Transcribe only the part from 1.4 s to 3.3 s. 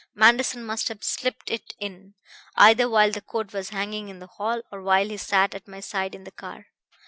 it in, either while the